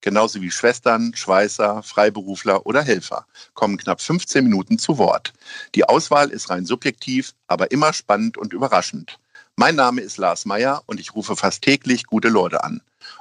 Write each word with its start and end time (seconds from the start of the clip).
genauso 0.00 0.40
wie 0.40 0.50
Schwestern, 0.50 1.14
Schweißer, 1.14 1.82
Freiberufler 1.82 2.66
oder 2.66 2.82
Helfer, 2.82 3.26
kommen 3.54 3.76
knapp 3.76 4.00
15 4.00 4.44
Minuten 4.44 4.78
zu 4.78 4.98
Wort. 4.98 5.32
Die 5.74 5.84
Auswahl 5.84 6.30
ist 6.30 6.50
rein 6.50 6.66
subjektiv, 6.66 7.34
aber 7.46 7.70
immer 7.70 7.92
spannend 7.92 8.36
und 8.38 8.52
überraschend. 8.52 9.18
Mein 9.56 9.74
Name 9.74 10.00
ist 10.00 10.18
Lars 10.18 10.44
Meyer 10.44 10.82
und 10.86 11.00
ich 11.00 11.14
rufe 11.14 11.34
fast 11.34 11.62
täglich 11.62 12.04
gute 12.04 12.28
Leute 12.28 12.62
an. 12.62 12.80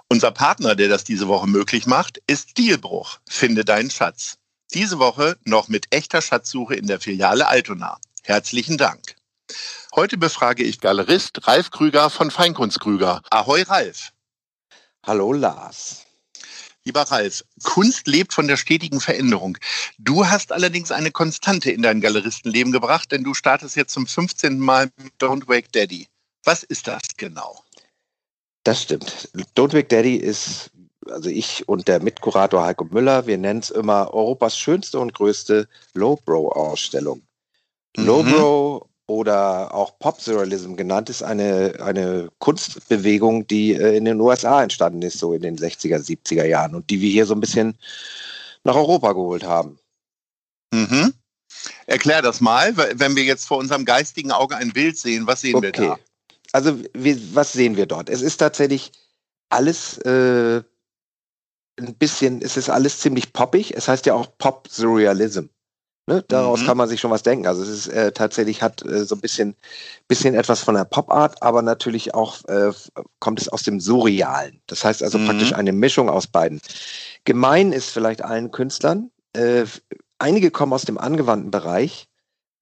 Unser 0.09 0.31
Partner, 0.31 0.75
der 0.75 0.87
das 0.87 1.03
diese 1.03 1.27
Woche 1.27 1.47
möglich 1.47 1.87
macht, 1.87 2.21
ist 2.27 2.51
Stilbruch. 2.51 3.19
Finde 3.27 3.65
deinen 3.65 3.89
Schatz. 3.89 4.37
Diese 4.73 4.99
Woche 4.99 5.37
noch 5.45 5.67
mit 5.67 5.87
echter 5.91 6.21
Schatzsuche 6.21 6.75
in 6.75 6.87
der 6.87 6.99
Filiale 6.99 7.47
Altona. 7.47 7.97
Herzlichen 8.23 8.77
Dank. 8.77 9.15
Heute 9.95 10.17
befrage 10.17 10.63
ich 10.63 10.79
Galerist 10.79 11.47
Ralf 11.47 11.71
Krüger 11.71 12.09
von 12.09 12.29
Feinkunst 12.29 12.79
Krüger. 12.79 13.21
Ahoi 13.31 13.63
Ralf. 13.63 14.11
Hallo 15.03 15.31
Lars. 15.33 16.06
Lieber 16.87 17.01
Ralf, 17.01 17.43
Kunst 17.63 18.07
lebt 18.07 18.33
von 18.33 18.47
der 18.47 18.55
stetigen 18.55 19.01
Veränderung. 19.01 19.57
Du 19.97 20.25
hast 20.25 20.53
allerdings 20.53 20.89
eine 20.89 21.11
Konstante 21.11 21.69
in 21.69 21.81
dein 21.81 21.99
Galeristenleben 21.99 22.71
gebracht, 22.71 23.11
denn 23.11 23.25
du 23.25 23.33
startest 23.33 23.75
jetzt 23.75 23.91
zum 23.91 24.07
15. 24.07 24.57
Mal 24.57 24.89
mit 24.95 25.11
Don't 25.19 25.49
Wake 25.49 25.69
Daddy. 25.73 26.07
Was 26.45 26.63
ist 26.63 26.87
das 26.87 27.01
genau? 27.17 27.61
Das 28.63 28.83
stimmt. 28.83 29.29
Don't 29.57 29.73
Wake 29.73 29.89
Daddy 29.89 30.15
ist 30.15 30.71
also 31.09 31.29
ich 31.29 31.67
und 31.67 31.89
der 31.89 32.01
Mitkurator 32.01 32.63
Heiko 32.63 32.85
Müller, 32.85 33.27
wir 33.27 33.37
nennen 33.37 33.59
es 33.59 33.69
immer 33.69 34.13
Europas 34.13 34.57
schönste 34.57 34.99
und 34.99 35.13
größte 35.13 35.67
Lowbrow-Ausstellung. 35.93 37.21
Mhm. 37.97 38.05
Lowbrow 38.05 38.87
oder 39.07 39.73
auch 39.73 39.97
Pop-Surrealism 39.99 40.75
genannt 40.75 41.09
ist 41.09 41.23
eine, 41.23 41.75
eine 41.79 42.29
Kunstbewegung, 42.39 43.47
die 43.47 43.73
äh, 43.73 43.95
in 43.95 44.05
den 44.05 44.19
USA 44.19 44.61
entstanden 44.61 45.01
ist, 45.01 45.17
so 45.17 45.33
in 45.33 45.41
den 45.41 45.57
60er, 45.57 45.97
70er 45.97 46.45
Jahren 46.45 46.75
und 46.75 46.89
die 46.89 46.99
wir 47.01 47.09
hier 47.09 47.25
so 47.25 47.33
ein 47.33 47.39
bisschen 47.39 47.77
nach 48.63 48.75
Europa 48.75 49.13
geholt 49.13 49.45
haben. 49.45 49.79
Mhm. 50.73 51.13
Erklär 51.85 52.21
das 52.21 52.41
mal, 52.41 52.75
wenn 52.75 53.15
wir 53.15 53.23
jetzt 53.23 53.47
vor 53.47 53.57
unserem 53.57 53.85
geistigen 53.85 54.31
Auge 54.31 54.57
ein 54.57 54.73
Bild 54.73 54.97
sehen, 54.97 55.25
was 55.25 55.41
sehen 55.41 55.55
okay. 55.55 55.71
wir 55.73 55.87
da? 55.87 55.99
Also 56.51 56.77
wir, 56.93 57.17
was 57.33 57.53
sehen 57.53 57.77
wir 57.77 57.85
dort? 57.85 58.09
Es 58.09 58.21
ist 58.21 58.37
tatsächlich 58.37 58.91
alles 59.49 59.97
äh, 59.99 60.61
ein 61.79 61.95
bisschen, 61.95 62.41
es 62.41 62.57
ist 62.57 62.69
alles 62.69 62.99
ziemlich 62.99 63.31
poppig. 63.31 63.73
Es 63.75 63.87
heißt 63.87 64.05
ja 64.05 64.13
auch 64.13 64.37
Pop-Surrealism. 64.37 65.45
Ne? 66.07 66.23
Daraus 66.29 66.61
mhm. 66.61 66.65
kann 66.65 66.77
man 66.77 66.87
sich 66.87 67.01
schon 67.01 67.11
was 67.11 67.21
denken. 67.21 67.47
Also 67.47 67.61
es 67.61 67.69
ist 67.69 67.87
äh, 67.87 68.13
tatsächlich 68.13 68.61
hat 68.61 68.83
äh, 68.83 69.03
so 69.03 69.15
ein 69.15 69.21
bisschen, 69.21 69.55
bisschen 70.07 70.35
etwas 70.35 70.61
von 70.61 70.75
der 70.75 70.85
Pop-Art, 70.85 71.43
aber 71.43 71.61
natürlich 71.61 72.13
auch 72.15 72.43
äh, 72.45 72.71
kommt 73.19 73.41
es 73.41 73.49
aus 73.49 73.63
dem 73.63 73.81
Surrealen. 73.81 74.61
Das 74.67 74.85
heißt 74.85 75.03
also 75.03 75.17
mhm. 75.17 75.25
praktisch 75.27 75.53
eine 75.53 75.73
Mischung 75.73 76.09
aus 76.09 76.25
beiden. 76.25 76.61
Gemein 77.25 77.73
ist 77.73 77.89
vielleicht 77.89 78.23
allen 78.23 78.51
Künstlern. 78.51 79.11
Äh, 79.33 79.65
einige 80.17 80.49
kommen 80.49 80.71
aus 80.71 80.85
dem 80.85 80.97
angewandten 80.97 81.51
Bereich, 81.51 82.07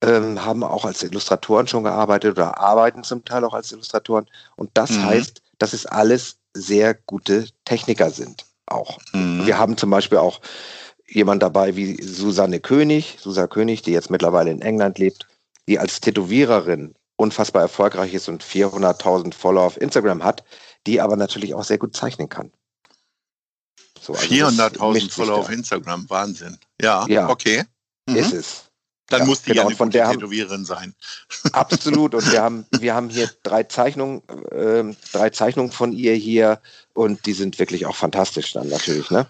ähm, 0.02 0.44
haben 0.44 0.64
auch 0.64 0.84
als 0.84 1.04
Illustratoren 1.04 1.68
schon 1.68 1.84
gearbeitet 1.84 2.32
oder 2.32 2.58
arbeiten 2.58 3.04
zum 3.04 3.24
Teil 3.24 3.44
auch 3.44 3.54
als 3.54 3.70
Illustratoren. 3.70 4.26
Und 4.56 4.70
das 4.74 4.90
mhm. 4.90 5.04
heißt, 5.04 5.40
dass 5.58 5.72
es 5.72 5.86
alles 5.86 6.38
sehr 6.52 6.94
gute 6.94 7.46
Techniker 7.64 8.10
sind 8.10 8.44
auch. 8.66 8.98
Mhm. 9.12 9.46
Wir 9.46 9.56
haben 9.56 9.76
zum 9.76 9.90
Beispiel 9.90 10.18
auch 10.18 10.40
jemand 11.08 11.42
dabei 11.42 11.76
wie 11.76 12.02
Susanne 12.02 12.60
König, 12.60 13.18
Susanne 13.20 13.48
König, 13.48 13.82
die 13.82 13.92
jetzt 13.92 14.10
mittlerweile 14.10 14.50
in 14.50 14.62
England 14.62 14.98
lebt, 14.98 15.26
die 15.68 15.78
als 15.78 16.00
Tätowiererin 16.00 16.94
unfassbar 17.16 17.62
erfolgreich 17.62 18.14
ist 18.14 18.28
und 18.28 18.44
400.000 18.44 19.34
Follower 19.34 19.64
auf 19.64 19.80
Instagram 19.80 20.22
hat, 20.22 20.44
die 20.86 21.00
aber 21.00 21.16
natürlich 21.16 21.54
auch 21.54 21.64
sehr 21.64 21.78
gut 21.78 21.96
zeichnen 21.96 22.28
kann. 22.28 22.52
So, 24.00 24.12
also 24.12 24.26
400.000 24.26 25.10
Follower 25.10 25.38
auf 25.38 25.50
Instagram, 25.50 26.08
Wahnsinn. 26.08 26.58
Ja, 26.80 27.06
ja 27.08 27.28
okay. 27.28 27.64
Mhm. 28.08 28.16
Ist 28.16 28.32
es. 28.32 28.62
Dann 29.08 29.20
ja, 29.20 29.26
muss 29.26 29.42
die 29.42 29.52
genau, 29.52 29.70
ja 29.70 29.76
von 29.76 29.90
der 29.90 30.10
Tätowiererin 30.10 30.64
sein. 30.64 30.94
Absolut. 31.52 32.14
Und 32.14 32.30
wir 32.30 32.42
haben, 32.42 32.66
wir 32.72 32.94
haben 32.94 33.08
hier 33.08 33.30
drei 33.44 33.62
Zeichnungen, 33.62 34.22
äh, 34.50 34.84
drei 35.12 35.30
Zeichnungen 35.30 35.70
von 35.70 35.92
ihr 35.92 36.14
hier 36.14 36.60
und 36.92 37.24
die 37.26 37.32
sind 37.32 37.58
wirklich 37.58 37.86
auch 37.86 37.94
fantastisch 37.94 38.52
dann 38.52 38.68
natürlich, 38.68 39.10
ne? 39.10 39.28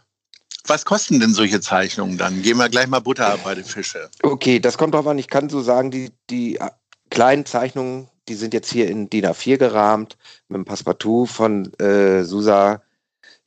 Was 0.67 0.85
kosten 0.85 1.21
denn 1.21 1.33
solche 1.33 1.61
Zeichnungen 1.61 2.19
dann? 2.19 2.43
Gehen 2.43 2.59
wir 2.59 2.69
gleich 2.69 2.87
mal 2.89 3.01
Butter 3.01 3.39
bei 3.45 3.55
den 3.55 3.65
Fische. 3.65 4.11
Okay, 4.23 4.59
das 4.59 4.79
kommt 4.79 4.95
drauf 4.95 5.07
an. 5.07 5.19
Ich 5.19 5.29
kann 5.29 5.49
so 5.49 5.61
sagen, 5.61 5.91
die, 5.91 6.11
die 6.31 6.57
äh, 6.57 6.71
kleinen 7.11 7.47
Zeichnungen, 7.47 8.09
die 8.29 8.35
sind 8.35 8.53
jetzt 8.53 8.73
hier 8.73 8.89
in 8.89 9.09
DIN 9.09 9.27
A4 9.27 9.59
gerahmt 9.59 10.17
mit 10.49 10.57
dem 10.57 10.65
Passepartout 10.65 11.27
von 11.27 11.73
äh, 11.79 12.25
Susa 12.25 12.83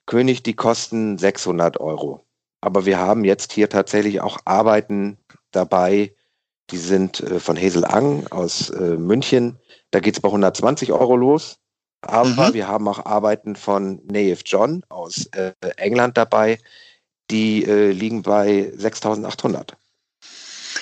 König, 0.06 0.44
die 0.44 0.56
kosten 0.56 1.18
600 1.18 1.80
Euro. 1.80 2.26
Aber 2.62 2.86
wir 2.86 2.98
haben 2.98 3.24
jetzt 3.26 3.54
hier 3.54 3.70
tatsächlich 3.70 4.22
auch 4.22 4.40
Arbeiten 4.46 5.18
dabei, 5.52 6.14
die 6.72 6.78
sind 6.78 7.20
äh, 7.22 7.40
von 7.40 7.58
Hazel 7.58 7.86
Ang 7.86 8.28
aus 8.28 8.70
äh, 8.70 8.98
München. 8.98 9.60
Da 9.92 10.00
geht 10.00 10.16
es 10.16 10.20
bei 10.20 10.30
120 10.30 10.92
Euro 10.92 11.16
los. 11.16 11.58
Aber 12.02 12.50
mhm. 12.50 12.54
wir 12.54 12.68
haben 12.68 12.88
auch 12.88 13.06
Arbeiten 13.06 13.56
von 13.56 14.02
Naif 14.06 14.44
John 14.46 14.84
aus 14.90 15.26
äh, 15.34 15.54
England 15.78 16.18
dabei. 16.18 16.58
Die 17.32 17.64
äh, 17.66 17.92
liegen 17.92 18.22
bei 18.24 18.72
6800. 18.76 19.78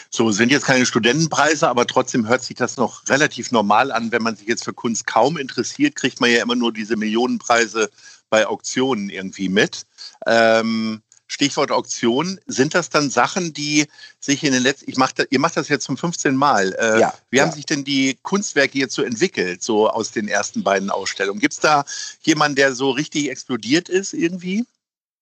So, 0.09 0.31
sind 0.31 0.51
jetzt 0.51 0.65
keine 0.65 0.85
Studentenpreise, 0.85 1.67
aber 1.67 1.85
trotzdem 1.85 2.27
hört 2.27 2.43
sich 2.43 2.55
das 2.55 2.77
noch 2.77 3.07
relativ 3.09 3.51
normal 3.51 3.91
an. 3.91 4.11
Wenn 4.11 4.23
man 4.23 4.35
sich 4.35 4.47
jetzt 4.47 4.63
für 4.63 4.73
Kunst 4.73 5.05
kaum 5.05 5.37
interessiert, 5.37 5.95
kriegt 5.95 6.21
man 6.21 6.31
ja 6.31 6.41
immer 6.41 6.55
nur 6.55 6.71
diese 6.71 6.95
Millionenpreise 6.95 7.89
bei 8.29 8.47
Auktionen 8.47 9.09
irgendwie 9.09 9.49
mit. 9.49 9.85
Ähm, 10.25 11.01
Stichwort 11.27 11.71
Auktion, 11.71 12.39
sind 12.47 12.73
das 12.73 12.89
dann 12.89 13.09
Sachen, 13.09 13.53
die 13.53 13.85
sich 14.19 14.43
in 14.43 14.53
den 14.53 14.63
letzten, 14.63 14.89
ich 14.89 14.95
mach 14.95 15.11
da, 15.11 15.23
ihr 15.29 15.39
macht 15.39 15.57
das 15.57 15.67
jetzt 15.67 15.83
zum 15.83 15.97
15. 15.97 16.35
Mal. 16.35 16.73
Äh, 16.79 17.01
ja, 17.01 17.13
wie 17.29 17.37
ja. 17.37 17.43
haben 17.43 17.51
sich 17.51 17.65
denn 17.65 17.83
die 17.83 18.17
Kunstwerke 18.23 18.79
jetzt 18.79 18.95
so 18.95 19.03
entwickelt, 19.03 19.61
so 19.61 19.89
aus 19.89 20.11
den 20.11 20.29
ersten 20.29 20.63
beiden 20.63 20.89
Ausstellungen? 20.89 21.41
Gibt 21.41 21.53
es 21.53 21.59
da 21.59 21.85
jemanden, 22.21 22.55
der 22.55 22.73
so 22.73 22.91
richtig 22.91 23.29
explodiert 23.29 23.89
ist 23.89 24.13
irgendwie? 24.13 24.65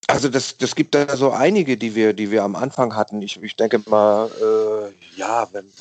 Also 0.08 0.30
das, 0.30 0.58
das 0.58 0.76
gibt 0.76 0.96
da 0.96 1.18
so 1.18 1.32
einige, 1.32 1.78
die 1.78 1.96
wir, 1.96 2.14
die 2.14 2.32
wir 2.32 2.44
am 2.44 2.56
Anfang 2.56 2.96
hatten. 2.96 3.22
Ich, 3.22 3.42
ich 3.42 3.56
denke 3.56 3.82
mal, 3.88 4.30
äh, 4.40 5.20
ja, 5.20 5.48
wenn, 5.52 5.66
äh, 5.66 5.72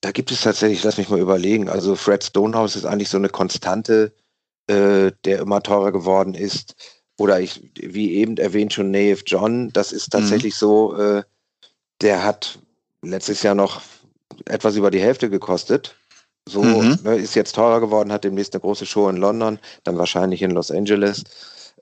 da 0.00 0.12
gibt 0.12 0.30
es 0.30 0.42
tatsächlich, 0.42 0.82
lass 0.84 0.96
mich 0.96 1.08
mal 1.08 1.18
überlegen. 1.18 1.68
Also 1.68 1.96
Fred 1.96 2.22
Stonehouse 2.22 2.76
ist 2.76 2.84
eigentlich 2.84 3.08
so 3.08 3.18
eine 3.18 3.28
Konstante, 3.28 4.12
äh, 4.68 5.12
der 5.24 5.40
immer 5.40 5.62
teurer 5.62 5.92
geworden 5.92 6.34
ist 6.34 6.76
oder 7.20 7.38
ich, 7.38 7.70
wie 7.74 8.14
eben 8.14 8.38
erwähnt 8.38 8.72
schon, 8.72 8.90
Nave 8.90 9.20
John, 9.26 9.70
das 9.72 9.92
ist 9.92 10.08
mhm. 10.08 10.18
tatsächlich 10.18 10.54
mhm. 10.54 10.58
so, 10.58 10.96
äh, 10.96 11.22
der 12.00 12.24
hat 12.24 12.58
letztes 13.02 13.42
Jahr 13.42 13.54
noch 13.54 13.82
etwas 14.46 14.76
über 14.76 14.90
die 14.90 15.00
Hälfte 15.00 15.28
gekostet. 15.28 15.94
So 16.48 16.62
mhm. 16.62 16.98
ne, 17.02 17.16
ist 17.16 17.34
jetzt 17.34 17.54
teurer 17.54 17.80
geworden, 17.80 18.10
hat 18.10 18.24
demnächst 18.24 18.54
eine 18.54 18.62
große 18.62 18.86
Show 18.86 19.08
in 19.10 19.18
London, 19.18 19.58
dann 19.84 19.98
wahrscheinlich 19.98 20.40
in 20.40 20.52
Los 20.52 20.70
Angeles. 20.70 21.24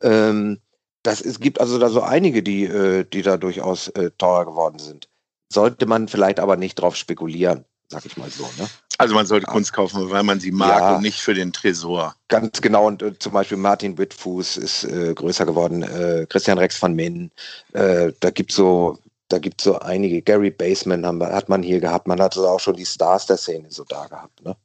Ähm, 0.02 0.58
das, 1.03 1.20
es 1.20 1.41
gibt 1.41 1.60
also 1.60 1.78
da 1.78 1.88
so 1.88 2.03
einige, 2.03 2.42
die, 2.42 2.64
äh, 2.64 3.04
die 3.04 3.22
da 3.22 3.36
durchaus 3.36 3.88
äh, 3.88 4.10
teurer 4.19 4.47
geworden 4.47 4.78
sind. 4.78 5.09
Sollte 5.53 5.86
man 5.86 6.08
vielleicht 6.08 6.40
aber 6.40 6.56
nicht 6.56 6.75
drauf 6.75 6.96
spekulieren, 6.96 7.64
sag 7.88 8.05
ich 8.05 8.17
mal 8.17 8.31
so. 8.31 8.44
Ne? 8.58 8.69
Also 8.99 9.14
man 9.14 9.26
sollte 9.26 9.46
ja. 9.46 9.52
Kunst 9.52 9.72
kaufen, 9.72 10.11
weil 10.11 10.25
man 10.25 10.40
sie 10.40 10.50
mag 10.50 10.81
ja, 10.81 10.96
und 10.96 11.02
nicht 11.02 11.20
für 11.20 11.32
den 11.34 11.52
Tresor. 11.52 12.17
Ganz 12.26 12.61
genau. 12.61 12.87
Und 12.87 13.00
äh, 13.00 13.19
zum 13.19 13.32
Beispiel 13.32 13.56
Martin 13.56 13.96
Wittfuß 13.96 14.56
ist 14.56 14.84
äh, 14.84 15.14
größer 15.14 15.46
geworden, 15.46 15.82
äh, 15.82 16.26
Christian 16.28 16.58
Rex 16.58 16.82
van 16.82 16.94
Min. 16.94 17.31
Äh, 17.72 18.12
da 18.20 18.31
gibt 18.31 18.52
so, 18.52 18.99
da 19.28 19.38
gibt 19.38 19.60
so 19.60 19.78
einige. 19.78 20.22
Gary 20.22 20.50
Baseman 20.50 21.04
haben, 21.04 21.22
hat 21.22 21.48
man 21.48 21.62
hier 21.62 21.80
gehabt. 21.80 22.08
Man 22.08 22.20
hat 22.20 22.36
also 22.36 22.48
auch 22.48 22.60
schon 22.60 22.76
die 22.76 22.86
Stars 22.86 23.26
der 23.26 23.36
Szene 23.36 23.70
so 23.70 23.84
da 23.84 24.06
gehabt. 24.06 24.42
Ne? 24.42 24.56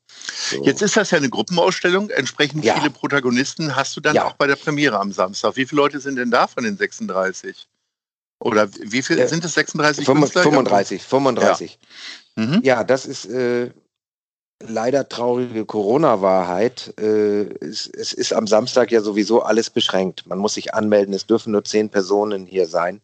So. 0.50 0.64
Jetzt 0.64 0.82
ist 0.82 0.96
das 0.96 1.12
ja 1.12 1.18
eine 1.18 1.30
Gruppenausstellung. 1.30 2.10
Entsprechend 2.10 2.64
ja. 2.64 2.76
viele 2.76 2.90
Protagonisten 2.90 3.76
hast 3.76 3.96
du 3.96 4.02
dann 4.02 4.18
auch 4.18 4.34
bei 4.34 4.48
der 4.48 4.56
Premiere 4.56 5.00
am 5.00 5.12
Samstag. 5.12 5.58
Wie 5.58 5.66
viele 5.66 5.82
Leute 5.82 6.00
sind 6.00 6.16
denn 6.16 6.32
da 6.32 6.48
von 6.48 6.64
den 6.64 6.78
36? 6.78 7.68
Oder 8.40 8.70
wie 8.74 9.02
viel 9.02 9.26
sind 9.28 9.46
es? 9.46 9.54
36 9.54 10.06
35, 10.06 10.44
35, 10.44 11.04
35. 11.04 11.80
Ja. 12.36 12.44
Mhm. 12.44 12.62
ja, 12.64 12.84
das 12.84 13.06
ist 13.06 13.26
äh, 13.26 13.70
leider 14.60 15.08
traurige 15.08 15.66
Corona-Wahrheit. 15.66 16.94
Äh, 17.00 17.44
es, 17.64 17.88
es, 17.88 18.14
ist 18.14 18.34
am 18.34 18.48
Samstag 18.48 18.92
ja 18.92 19.02
sowieso 19.02 19.44
alles 19.44 19.70
beschränkt. 19.70 20.26
Man 20.26 20.40
muss 20.40 20.56
sich 20.56 20.74
anmelden, 20.74 21.14
es 21.14 21.26
dürfen 21.26 21.52
nur 21.52 21.64
zehn 21.64 21.90
Personen 21.90 22.46
hier 22.46 22.68
sein. 22.68 23.02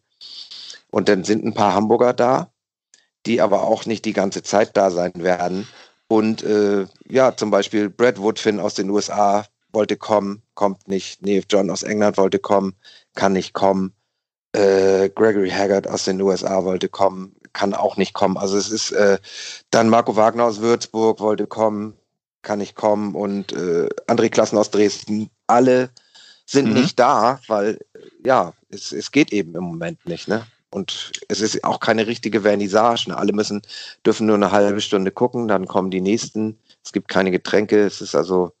Und 0.90 1.08
dann 1.08 1.24
sind 1.24 1.44
ein 1.44 1.54
paar 1.54 1.74
Hamburger 1.74 2.12
da, 2.12 2.52
die 3.26 3.40
aber 3.40 3.62
auch 3.62 3.86
nicht 3.86 4.04
die 4.04 4.12
ganze 4.12 4.42
Zeit 4.42 4.76
da 4.76 4.90
sein 4.90 5.12
werden. 5.16 5.68
Und 6.08 6.42
äh, 6.42 6.86
ja, 7.08 7.36
zum 7.36 7.50
Beispiel 7.50 7.88
Brad 7.88 8.18
Woodfin 8.18 8.58
aus 8.58 8.74
den 8.74 8.90
USA 8.90 9.46
wollte 9.72 9.96
kommen, 9.96 10.42
kommt 10.54 10.88
nicht. 10.88 11.22
Neve 11.22 11.46
John 11.48 11.70
aus 11.70 11.82
England 11.82 12.16
wollte 12.16 12.38
kommen, 12.38 12.74
kann 13.14 13.32
nicht 13.32 13.52
kommen. 13.52 13.94
Äh, 14.52 15.10
Gregory 15.10 15.50
Haggard 15.50 15.86
aus 15.86 16.04
den 16.04 16.20
USA 16.20 16.64
wollte 16.64 16.88
kommen, 16.88 17.36
kann 17.52 17.74
auch 17.74 17.96
nicht 17.96 18.14
kommen. 18.14 18.36
Also 18.36 18.56
es 18.56 18.70
ist 18.70 18.90
äh, 18.90 19.18
dann 19.70 19.88
Marco 19.88 20.16
Wagner 20.16 20.44
aus 20.44 20.60
Würzburg 20.60 21.20
wollte 21.20 21.46
kommen, 21.46 21.96
kann 22.42 22.58
nicht 22.58 22.74
kommen 22.74 23.14
und 23.14 23.52
äh, 23.52 23.88
André 24.08 24.28
Klassen 24.30 24.58
aus 24.58 24.70
Dresden. 24.70 25.30
Alle 25.46 25.90
sind 26.46 26.68
mhm. 26.68 26.74
nicht 26.74 26.98
da, 26.98 27.40
weil 27.46 27.78
ja, 28.24 28.54
es, 28.68 28.90
es 28.90 29.12
geht 29.12 29.32
eben 29.32 29.54
im 29.54 29.62
Moment 29.62 30.04
nicht, 30.06 30.26
ne? 30.26 30.44
Und 30.70 31.12
es 31.28 31.40
ist 31.40 31.64
auch 31.64 31.80
keine 31.80 32.06
richtige 32.06 32.42
Vernissage. 32.42 33.08
Ne? 33.08 33.18
Alle 33.18 33.32
müssen, 33.32 33.62
dürfen 34.06 34.26
nur 34.26 34.36
eine 34.36 34.52
halbe 34.52 34.80
Stunde 34.80 35.10
gucken, 35.10 35.48
dann 35.48 35.66
kommen 35.66 35.90
die 35.90 36.00
nächsten. 36.00 36.58
Es 36.84 36.92
gibt 36.92 37.08
keine 37.08 37.30
Getränke. 37.30 37.80
Es 37.80 38.00
ist 38.00 38.14
also 38.14 38.52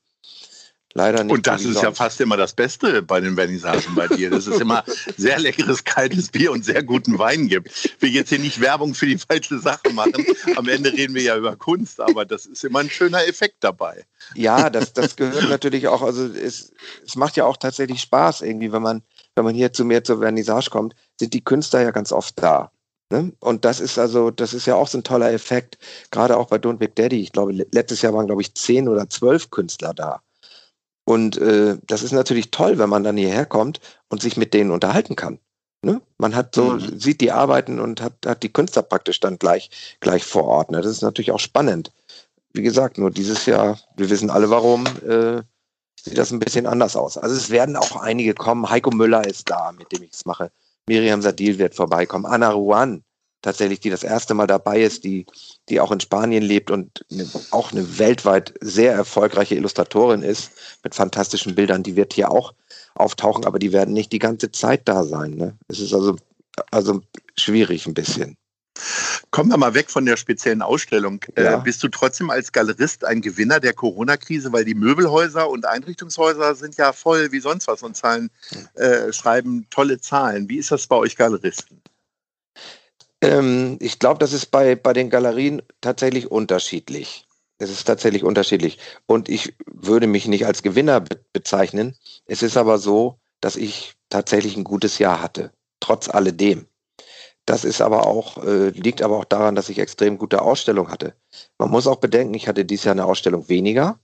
Leider 0.92 1.22
nicht. 1.22 1.32
Und 1.32 1.46
das 1.46 1.64
ist 1.64 1.80
ja 1.80 1.92
fast 1.92 2.20
immer 2.20 2.36
das 2.36 2.52
Beste 2.52 3.02
bei 3.02 3.20
den 3.20 3.36
Vernissagen 3.36 3.94
bei 3.94 4.08
dir, 4.08 4.28
dass 4.30 4.48
es 4.48 4.58
immer 4.60 4.82
sehr 5.16 5.38
leckeres 5.38 5.84
kaltes 5.84 6.30
Bier 6.30 6.50
und 6.50 6.64
sehr 6.64 6.82
guten 6.82 7.18
Wein 7.18 7.46
gibt. 7.46 7.68
Ich 7.68 7.96
will 8.00 8.10
jetzt 8.10 8.30
hier 8.30 8.40
nicht 8.40 8.60
Werbung 8.60 8.94
für 8.94 9.06
die 9.06 9.18
falsche 9.18 9.60
Sache 9.60 9.90
machen. 9.92 10.26
Am 10.56 10.68
Ende 10.68 10.92
reden 10.92 11.14
wir 11.14 11.22
ja 11.22 11.36
über 11.36 11.54
Kunst, 11.54 12.00
aber 12.00 12.24
das 12.24 12.44
ist 12.46 12.64
immer 12.64 12.80
ein 12.80 12.90
schöner 12.90 13.24
Effekt 13.28 13.58
dabei. 13.60 14.04
Ja, 14.34 14.68
das, 14.68 14.92
das 14.92 15.14
gehört 15.14 15.48
natürlich 15.48 15.86
auch, 15.86 16.02
also 16.02 16.26
es, 16.26 16.72
es 17.06 17.14
macht 17.14 17.36
ja 17.36 17.44
auch 17.44 17.56
tatsächlich 17.56 18.00
Spaß 18.00 18.42
irgendwie, 18.42 18.72
wenn 18.72 18.82
man, 18.82 19.02
wenn 19.36 19.44
man 19.44 19.54
hier 19.54 19.72
zu 19.72 19.84
mir 19.84 20.02
zur 20.02 20.18
Vernissage 20.18 20.70
kommt, 20.70 20.96
sind 21.20 21.34
die 21.34 21.44
Künstler 21.44 21.82
ja 21.82 21.92
ganz 21.92 22.10
oft 22.10 22.42
da. 22.42 22.72
Ne? 23.12 23.32
Und 23.40 23.64
das 23.64 23.78
ist 23.80 23.98
also, 23.98 24.30
das 24.30 24.54
ist 24.54 24.66
ja 24.66 24.74
auch 24.74 24.88
so 24.88 24.98
ein 24.98 25.04
toller 25.04 25.32
Effekt, 25.32 25.78
gerade 26.10 26.36
auch 26.36 26.46
bei 26.46 26.56
Don't 26.56 26.78
Big 26.78 26.96
Daddy. 26.96 27.20
Ich 27.20 27.32
glaube, 27.32 27.52
letztes 27.52 28.02
Jahr 28.02 28.14
waren, 28.14 28.26
glaube 28.26 28.42
ich, 28.42 28.54
zehn 28.54 28.88
oder 28.88 29.08
zwölf 29.08 29.50
Künstler 29.50 29.94
da. 29.94 30.22
Und 31.04 31.36
äh, 31.38 31.76
das 31.86 32.02
ist 32.02 32.12
natürlich 32.12 32.50
toll, 32.50 32.78
wenn 32.78 32.88
man 32.88 33.04
dann 33.04 33.16
hierher 33.16 33.46
kommt 33.46 33.80
und 34.08 34.22
sich 34.22 34.36
mit 34.36 34.54
denen 34.54 34.70
unterhalten 34.70 35.16
kann. 35.16 35.38
Ne? 35.82 36.00
Man 36.18 36.36
hat 36.36 36.54
so, 36.54 36.72
mhm. 36.72 37.00
sieht 37.00 37.20
die 37.20 37.32
Arbeiten 37.32 37.80
und 37.80 38.00
hat, 38.00 38.14
hat 38.26 38.42
die 38.42 38.52
Künstler 38.52 38.82
praktisch 38.82 39.18
dann 39.18 39.38
gleich, 39.38 39.70
gleich 40.00 40.24
vor 40.24 40.44
Ort. 40.44 40.70
Ne? 40.70 40.80
Das 40.80 40.92
ist 40.92 41.02
natürlich 41.02 41.32
auch 41.32 41.40
spannend. 41.40 41.92
Wie 42.52 42.62
gesagt, 42.62 42.98
nur 42.98 43.10
dieses 43.10 43.46
Jahr, 43.46 43.78
wir 43.96 44.10
wissen 44.10 44.30
alle 44.30 44.50
warum, 44.50 44.86
äh, 45.06 45.42
sieht 46.00 46.18
das 46.18 46.30
ein 46.30 46.38
bisschen 46.38 46.66
anders 46.66 46.96
aus. 46.96 47.16
Also 47.16 47.34
es 47.34 47.50
werden 47.50 47.76
auch 47.76 47.96
einige 47.96 48.34
kommen. 48.34 48.70
Heiko 48.70 48.90
Müller 48.90 49.26
ist 49.26 49.50
da, 49.50 49.72
mit 49.72 49.90
dem 49.92 50.02
ich 50.02 50.12
es 50.12 50.24
mache. 50.26 50.52
Miriam 50.88 51.22
Sadil 51.22 51.58
wird 51.58 51.74
vorbeikommen. 51.74 52.26
Anna 52.26 52.50
Ruan 52.50 53.02
tatsächlich, 53.42 53.80
die 53.80 53.90
das 53.90 54.02
erste 54.02 54.34
Mal 54.34 54.46
dabei 54.46 54.82
ist, 54.82 55.04
die, 55.04 55.26
die 55.68 55.80
auch 55.80 55.92
in 55.92 56.00
Spanien 56.00 56.42
lebt 56.42 56.70
und 56.70 57.04
eine, 57.10 57.26
auch 57.50 57.72
eine 57.72 57.98
weltweit 57.98 58.54
sehr 58.60 58.92
erfolgreiche 58.92 59.54
Illustratorin 59.54 60.22
ist, 60.22 60.52
mit 60.84 60.94
fantastischen 60.94 61.54
Bildern, 61.54 61.82
die 61.82 61.96
wird 61.96 62.12
hier 62.12 62.30
auch 62.30 62.54
auftauchen, 62.94 63.44
aber 63.44 63.58
die 63.58 63.72
werden 63.72 63.94
nicht 63.94 64.12
die 64.12 64.18
ganze 64.18 64.52
Zeit 64.52 64.88
da 64.88 65.04
sein. 65.04 65.32
Ne? 65.32 65.56
Es 65.68 65.80
ist 65.80 65.94
also, 65.94 66.16
also 66.70 67.00
schwierig 67.36 67.86
ein 67.86 67.94
bisschen. 67.94 68.36
Kommen 69.30 69.50
wir 69.50 69.56
mal 69.56 69.74
weg 69.74 69.90
von 69.90 70.06
der 70.06 70.16
speziellen 70.16 70.60
Ausstellung. 70.60 71.24
Äh, 71.36 71.44
ja. 71.44 71.58
Äh, 71.58 71.62
bist 71.62 71.82
du 71.82 71.88
trotzdem 71.88 72.30
als 72.30 72.50
Galerist 72.50 73.04
ein 73.04 73.20
Gewinner 73.20 73.60
der 73.60 73.72
Corona-Krise, 73.72 74.52
weil 74.52 74.64
die 74.64 74.74
Möbelhäuser 74.74 75.48
und 75.48 75.66
Einrichtungshäuser 75.66 76.54
sind 76.56 76.76
ja 76.76 76.92
voll 76.92 77.30
wie 77.30 77.40
sonst 77.40 77.68
was 77.68 77.82
und 77.82 77.96
zahlen, 77.96 78.30
äh, 78.74 79.12
schreiben 79.12 79.66
tolle 79.70 80.00
Zahlen. 80.00 80.48
Wie 80.48 80.58
ist 80.58 80.72
das 80.72 80.86
bei 80.88 80.96
euch 80.96 81.16
Galeristen? 81.16 81.80
Ähm, 83.20 83.76
ich 83.80 83.98
glaube, 83.98 84.18
das 84.18 84.32
ist 84.32 84.46
bei, 84.46 84.74
bei 84.74 84.92
den 84.92 85.10
Galerien 85.10 85.62
tatsächlich 85.80 86.30
unterschiedlich. 86.30 87.26
Es 87.58 87.70
ist 87.70 87.84
tatsächlich 87.84 88.24
unterschiedlich. 88.24 88.78
Und 89.06 89.28
ich 89.28 89.54
würde 89.66 90.06
mich 90.06 90.26
nicht 90.26 90.46
als 90.46 90.62
Gewinner 90.62 91.00
be 91.00 91.20
bezeichnen. 91.32 91.94
Es 92.26 92.42
ist 92.42 92.56
aber 92.56 92.78
so, 92.78 93.18
dass 93.40 93.56
ich 93.56 93.94
tatsächlich 94.08 94.56
ein 94.56 94.64
gutes 94.64 94.98
Jahr 94.98 95.22
hatte, 95.22 95.52
trotz 95.78 96.08
alledem. 96.08 96.66
Das 97.50 97.64
ist 97.64 97.80
aber 97.80 98.06
auch, 98.06 98.44
äh, 98.44 98.68
liegt 98.68 99.02
aber 99.02 99.18
auch 99.18 99.24
daran, 99.24 99.56
dass 99.56 99.68
ich 99.68 99.80
extrem 99.80 100.18
gute 100.18 100.40
Ausstellung 100.40 100.88
hatte. 100.88 101.16
Man 101.58 101.68
muss 101.68 101.88
auch 101.88 101.96
bedenken, 101.96 102.32
ich 102.34 102.46
hatte 102.46 102.64
dieses 102.64 102.84
Jahr 102.84 102.94
eine 102.94 103.06
Ausstellung 103.06 103.48
weniger, 103.48 103.98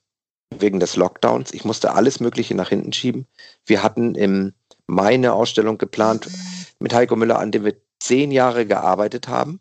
wegen 0.51 0.81
des 0.81 0.97
Lockdowns. 0.97 1.55
Ich 1.55 1.65
musste 1.65 1.95
alles 1.95 2.19
Mögliche 2.19 2.57
nach 2.57 2.71
hinten 2.71 2.93
schieben. 2.93 3.29
Wir 3.65 3.85
hatten 3.85 4.17
im 4.17 4.53
Mai 4.89 5.15
eine 5.15 5.33
Ausstellung 5.33 5.79
geplant 5.79 6.29
mit 6.81 6.93
Heiko 6.93 7.15
Müller, 7.15 7.39
an 7.39 7.53
dem 7.53 7.65
wir 7.65 7.77
zehn 8.01 8.33
Jahre 8.33 8.67
gearbeitet 8.67 9.29
haben. 9.29 9.61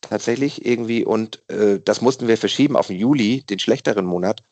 Tatsächlich 0.00 0.64
irgendwie. 0.64 1.04
Und 1.04 1.42
äh, 1.50 1.80
das 1.84 2.02
mussten 2.02 2.28
wir 2.28 2.38
verschieben 2.38 2.76
auf 2.76 2.86
den 2.86 3.00
Juli, 3.00 3.42
den 3.42 3.58
schlechteren 3.58 4.06
Monat. 4.06 4.44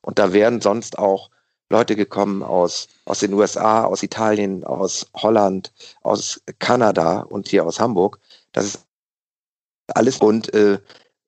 Und 0.00 0.18
da 0.18 0.32
wären 0.32 0.62
sonst 0.62 0.98
auch 0.98 1.28
Leute 1.70 1.96
gekommen 1.96 2.42
aus, 2.42 2.88
aus 3.04 3.20
den 3.20 3.32
USA, 3.34 3.84
aus 3.84 4.02
Italien, 4.02 4.64
aus 4.64 5.06
Holland, 5.14 5.72
aus 6.02 6.40
Kanada 6.58 7.20
und 7.20 7.48
hier 7.48 7.66
aus 7.66 7.78
Hamburg. 7.78 8.18
Das 8.52 8.64
ist 8.64 8.86
alles. 9.88 10.18
Und 10.18 10.52
äh, 10.54 10.78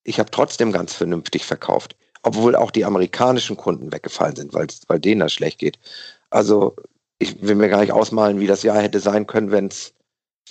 ich 0.03 0.19
habe 0.19 0.31
trotzdem 0.31 0.73
ganz 0.73 0.95
vernünftig 0.95 1.45
verkauft. 1.45 1.97
Obwohl 2.23 2.55
auch 2.55 2.71
die 2.71 2.85
amerikanischen 2.85 3.57
Kunden 3.57 3.93
weggefallen 3.93 4.37
sind, 4.37 4.53
weil, 4.53 4.67
denen 5.01 5.21
das 5.21 5.33
schlecht 5.33 5.59
geht. 5.59 5.79
Also 6.29 6.77
ich 7.19 7.41
will 7.41 7.55
mir 7.55 7.69
gar 7.69 7.81
nicht 7.81 7.93
ausmalen, 7.93 8.41
wie 8.41 8.47
das 8.47 8.63
Jahr 8.63 8.81
hätte 8.81 9.01
sein 9.01 9.27
können, 9.27 9.51
wenn 9.51 9.69
es 9.69 9.95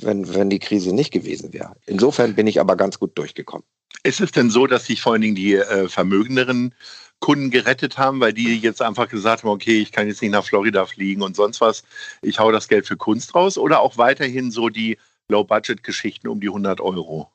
wenn, 0.01 0.33
wenn 0.33 0.50
die 0.50 0.59
Krise 0.59 0.94
nicht 0.94 1.12
gewesen 1.12 1.53
wäre. 1.53 1.75
Insofern 1.85 2.35
bin 2.35 2.47
ich 2.47 2.59
aber 2.59 2.75
ganz 2.75 3.00
gut 3.00 3.18
durchgekommen. 3.18 3.65
Ist 4.03 4.21
es 4.21 4.31
denn 4.31 4.50
so, 4.50 4.65
dass 4.65 4.85
sich 4.85 5.01
vor 5.01 5.13
allen 5.13 5.21
Dingen 5.21 5.35
die 5.35 5.56
äh, 5.56 5.89
vermögenderen 5.89 6.74
Kunden 7.19 7.51
gerettet 7.51 7.98
haben, 7.98 8.19
weil 8.19 8.33
die 8.33 8.57
jetzt 8.60 8.81
einfach 8.81 9.10
gesagt 9.10 9.44
haben, 9.44 9.50
okay, 9.50 9.81
ich 9.81 9.92
kann 9.92 10.07
jetzt 10.07 10.21
nicht 10.21 10.31
nach 10.31 10.45
Florida 10.45 10.86
fliegen 10.86 11.21
und 11.21 11.36
sonst 11.36 11.60
was, 11.62 11.83
ich 12.21 12.39
hau 12.39 12.51
das 12.51 12.68
Geld 12.68 12.88
für 12.88 12.98
Kunst 12.98 13.36
raus 13.36 13.57
oder 13.57 13.81
auch 13.81 13.98
weiterhin 13.98 14.51
so 14.51 14.69
die 14.69 14.98
Low-Budget-Geschichten 15.27 16.27
um 16.27 16.39
die 16.39 16.48
100 16.48 16.81
Euro? 16.81 17.31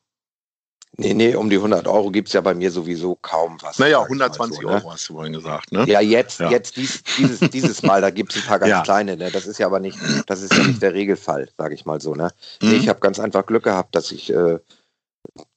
Nee, 0.97 1.13
nee, 1.13 1.35
um 1.35 1.51
die 1.51 1.57
100 1.57 1.89
Euro 1.89 2.11
gibt 2.11 2.29
es 2.29 2.35
ja 2.35 2.41
bei 2.41 2.55
mir 2.55 2.71
sowieso 2.71 3.17
kaum 3.17 3.59
was. 3.63 3.81
Naja, 3.81 4.01
120 4.01 4.61
so, 4.61 4.69
ne? 4.69 4.75
Euro 4.75 4.93
hast 4.93 5.09
du 5.09 5.15
vorhin 5.15 5.33
gesagt, 5.33 5.73
ne? 5.73 5.85
Ja, 5.89 6.01
jetzt, 6.01 6.39
ja. 6.39 6.51
jetzt 6.51 6.77
dies, 6.77 7.03
dieses, 7.19 7.41
dieses 7.51 7.83
Mal, 7.83 8.01
da 8.01 8.11
gibt 8.11 8.35
es 8.35 8.43
ein 8.43 8.47
paar 8.47 8.59
ganz 8.61 8.71
ja. 8.71 8.83
kleine, 8.83 9.17
ne? 9.17 9.31
Das 9.33 9.47
ist 9.47 9.59
ja 9.59 9.67
aber 9.67 9.81
nicht, 9.81 9.99
das 10.27 10.43
ist 10.43 10.53
ja 10.57 10.63
nicht 10.63 10.81
der 10.81 10.95
Regelfall, 10.95 11.49
sage 11.59 11.75
ich 11.75 11.85
mal 11.85 12.01
so, 12.01 12.15
ne? 12.15 12.31
Mhm. 12.63 12.71
Nee, 12.71 12.77
ich 12.77 12.89
habe 12.89 13.01
ganz 13.01 13.19
einfach 13.19 13.45
Glück 13.45 13.65
gehabt, 13.65 13.97
dass 13.97 14.13
ich, 14.13 14.33
äh, 14.33 14.61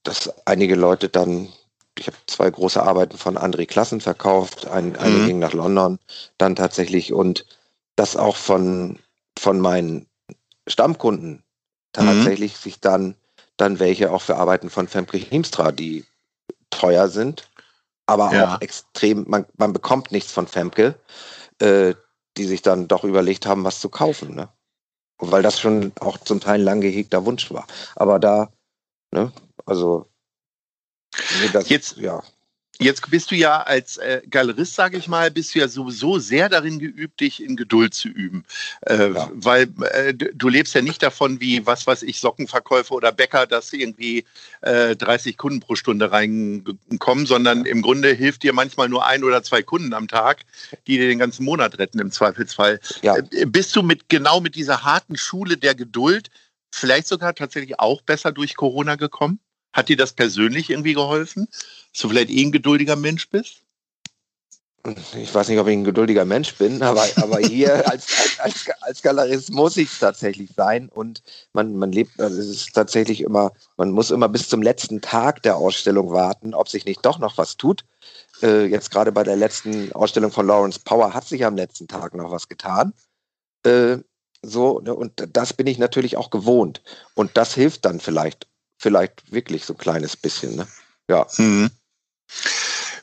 dass 0.01 0.33
einige 0.45 0.75
Leute 0.75 1.07
dann, 1.07 1.49
ich 1.99 2.07
habe 2.07 2.17
zwei 2.27 2.49
große 2.49 2.81
Arbeiten 2.81 3.17
von 3.17 3.37
André 3.37 3.65
Klassen 3.65 4.01
verkauft, 4.01 4.67
ein, 4.67 4.95
eine 4.95 5.15
mhm. 5.15 5.25
ging 5.27 5.39
nach 5.39 5.53
London 5.53 5.99
dann 6.37 6.55
tatsächlich 6.55 7.13
und 7.13 7.45
das 7.95 8.15
auch 8.15 8.35
von, 8.35 8.99
von 9.37 9.59
meinen 9.59 10.07
Stammkunden 10.67 11.43
tatsächlich 11.93 12.53
mhm. 12.53 12.57
sich 12.57 12.79
dann 12.79 13.15
dann 13.57 13.79
welche 13.79 14.11
auch 14.11 14.21
für 14.21 14.37
Arbeiten 14.37 14.69
von 14.69 14.87
Femke 14.87 15.17
Himstra, 15.17 15.71
die 15.71 16.05
teuer 16.69 17.07
sind, 17.09 17.49
aber 18.05 18.33
ja. 18.33 18.55
auch 18.55 18.61
extrem, 18.61 19.25
man, 19.27 19.45
man 19.57 19.73
bekommt 19.73 20.11
nichts 20.11 20.31
von 20.31 20.47
Femke, 20.47 20.95
äh, 21.59 21.95
die 22.37 22.45
sich 22.45 22.61
dann 22.61 22.87
doch 22.87 23.03
überlegt 23.03 23.45
haben, 23.45 23.63
was 23.63 23.81
zu 23.81 23.89
kaufen. 23.89 24.35
Ne? 24.35 24.47
Weil 25.17 25.41
das 25.41 25.59
schon 25.59 25.91
auch 25.99 26.19
zum 26.19 26.39
Teil 26.39 26.59
ein 26.59 26.65
lang 26.65 26.81
gehegter 26.81 27.25
Wunsch 27.25 27.51
war. 27.51 27.65
Aber 27.95 28.19
da, 28.19 28.51
ne, 29.11 29.31
also 29.65 30.07
nee, 31.41 31.49
das, 31.51 31.69
jetzt, 31.69 31.97
ja. 31.97 32.23
Jetzt 32.79 33.09
bist 33.09 33.31
du 33.31 33.35
ja 33.35 33.61
als 33.61 33.97
äh, 33.97 34.21
Galerist, 34.29 34.75
sage 34.75 34.97
ich 34.97 35.07
mal, 35.07 35.31
bist 35.31 35.55
du 35.55 35.59
ja 35.59 35.67
sowieso 35.67 36.19
sehr 36.19 36.47
darin 36.47 36.77
geübt, 36.77 37.19
dich 37.19 37.43
in 37.43 37.55
Geduld 37.55 37.95
zu 37.95 38.07
üben. 38.07 38.43
Äh, 38.81 39.13
ja. 39.13 39.31
Weil 39.33 39.67
äh, 39.93 40.13
du 40.13 40.47
lebst 40.47 40.75
ja 40.75 40.81
nicht 40.83 41.01
davon, 41.01 41.41
wie, 41.41 41.65
was 41.65 41.87
weiß 41.87 42.03
ich, 42.03 42.19
Sockenverkäufer 42.19 42.93
oder 42.93 43.11
Bäcker, 43.11 43.47
dass 43.47 43.73
irgendwie 43.73 44.25
30 44.61 45.33
äh, 45.33 45.35
Kunden 45.35 45.59
pro 45.59 45.75
Stunde 45.75 46.11
reinkommen, 46.11 47.25
sondern 47.25 47.65
im 47.65 47.81
Grunde 47.81 48.13
hilft 48.13 48.43
dir 48.43 48.53
manchmal 48.53 48.89
nur 48.89 49.05
ein 49.05 49.23
oder 49.23 49.41
zwei 49.41 49.63
Kunden 49.63 49.93
am 49.93 50.07
Tag, 50.07 50.45
die 50.85 50.97
dir 50.97 51.07
den 51.07 51.19
ganzen 51.19 51.45
Monat 51.45 51.79
retten 51.79 51.99
im 51.99 52.11
Zweifelsfall. 52.11 52.79
Ja. 53.01 53.17
Äh, 53.17 53.45
bist 53.45 53.75
du 53.75 53.81
mit 53.81 54.07
genau 54.07 54.39
mit 54.39 54.55
dieser 54.55 54.83
harten 54.83 55.17
Schule 55.17 55.57
der 55.57 55.73
Geduld 55.73 56.29
vielleicht 56.71 57.07
sogar 57.07 57.33
tatsächlich 57.33 57.79
auch 57.79 58.03
besser 58.03 58.31
durch 58.31 58.55
Corona 58.55 58.95
gekommen? 58.95 59.39
Hat 59.73 59.89
dir 59.89 59.97
das 59.97 60.13
persönlich 60.13 60.69
irgendwie 60.69 60.93
geholfen? 60.93 61.47
Dass 61.91 62.01
du 62.01 62.09
vielleicht 62.09 62.29
eh 62.29 62.43
ein 62.43 62.51
geduldiger 62.51 62.95
Mensch 62.95 63.29
bist? 63.29 63.63
Ich 65.15 65.33
weiß 65.33 65.49
nicht, 65.49 65.59
ob 65.59 65.67
ich 65.67 65.73
ein 65.73 65.83
geduldiger 65.83 66.23
Mensch 66.23 66.55
bin, 66.55 66.81
aber, 66.81 67.05
aber 67.17 67.39
hier 67.39 67.87
als, 67.91 68.39
als, 68.39 68.65
als 68.81 69.01
Galerist 69.01 69.51
muss 69.51 69.75
ich 69.75 69.91
es 69.91 69.99
tatsächlich 69.99 70.51
sein. 70.55 70.89
Und 70.89 71.21
man, 71.53 71.75
man 71.75 71.91
lebt, 71.91 72.19
also 72.21 72.39
es 72.39 72.47
ist 72.47 72.73
tatsächlich 72.73 73.21
immer, 73.21 73.51
man 73.75 73.91
muss 73.91 74.11
immer 74.11 74.29
bis 74.29 74.47
zum 74.47 74.61
letzten 74.61 75.01
Tag 75.01 75.41
der 75.43 75.57
Ausstellung 75.57 76.11
warten, 76.11 76.53
ob 76.53 76.69
sich 76.69 76.85
nicht 76.85 77.05
doch 77.05 77.19
noch 77.19 77.37
was 77.37 77.57
tut. 77.57 77.83
Äh, 78.41 78.65
jetzt 78.65 78.91
gerade 78.91 79.11
bei 79.11 79.23
der 79.23 79.35
letzten 79.35 79.91
Ausstellung 79.91 80.31
von 80.31 80.47
Lawrence 80.47 80.79
Power 80.79 81.13
hat 81.13 81.27
sich 81.27 81.43
am 81.43 81.55
letzten 81.55 81.87
Tag 81.87 82.13
noch 82.13 82.31
was 82.31 82.47
getan. 82.47 82.93
Äh, 83.63 83.97
so, 84.41 84.79
ne, 84.79 84.93
und 84.93 85.27
das 85.33 85.53
bin 85.53 85.67
ich 85.67 85.79
natürlich 85.79 86.15
auch 86.15 86.29
gewohnt. 86.29 86.81
Und 87.15 87.35
das 87.35 87.53
hilft 87.53 87.85
dann 87.85 87.99
vielleicht, 87.99 88.47
vielleicht 88.77 89.31
wirklich 89.31 89.65
so 89.65 89.73
ein 89.73 89.77
kleines 89.77 90.15
bisschen, 90.15 90.55
ne? 90.55 90.67
Ja. 91.09 91.25
Mhm. 91.37 91.69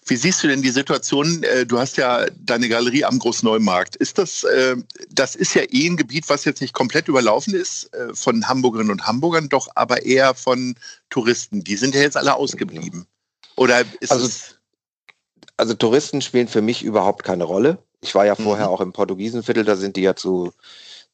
Wie 0.06 0.16
siehst 0.16 0.42
du 0.42 0.48
denn 0.48 0.60
die 0.60 0.70
Situation? 0.70 1.42
Äh, 1.44 1.64
du 1.64 1.78
hast 1.78 1.96
ja 1.96 2.26
deine 2.38 2.68
Galerie 2.68 3.04
am 3.04 3.18
Großneumarkt. 3.18 3.96
Ist 3.96 4.18
das, 4.18 4.44
äh, 4.44 4.76
das 5.08 5.34
ist 5.34 5.54
ja 5.54 5.62
eh 5.62 5.86
ein 5.86 5.96
Gebiet, 5.96 6.28
was 6.28 6.44
jetzt 6.44 6.60
nicht 6.60 6.74
komplett 6.74 7.08
überlaufen 7.08 7.54
ist 7.54 7.92
äh, 7.94 8.14
von 8.14 8.46
Hamburgerinnen 8.46 8.92
und 8.92 9.06
Hamburgern, 9.06 9.48
doch 9.48 9.68
aber 9.74 10.04
eher 10.04 10.34
von 10.34 10.74
Touristen. 11.08 11.64
Die 11.64 11.76
sind 11.76 11.94
ja 11.94 12.02
jetzt 12.02 12.18
alle 12.18 12.34
ausgeblieben. 12.34 13.06
Oder 13.56 13.84
ist 14.00 14.12
also, 14.12 14.26
es 14.26 14.58
also 15.56 15.72
Touristen 15.72 16.20
spielen 16.20 16.48
für 16.48 16.60
mich 16.60 16.82
überhaupt 16.82 17.24
keine 17.24 17.44
Rolle. 17.44 17.78
Ich 18.02 18.14
war 18.14 18.26
ja 18.26 18.34
vorher 18.34 18.66
mhm. 18.66 18.72
auch 18.72 18.80
im 18.82 18.92
Portugiesenviertel, 18.92 19.64
da 19.64 19.76
sind 19.76 19.96
die 19.96 20.02
ja 20.02 20.14
zu 20.14 20.52